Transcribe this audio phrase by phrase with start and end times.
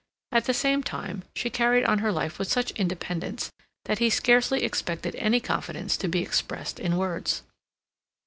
[0.31, 3.51] At the same time, she carried on her life with such independence
[3.85, 7.43] that he scarcely expected any confidence to be expressed in words.